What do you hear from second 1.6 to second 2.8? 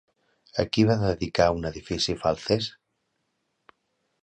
edifici Falces?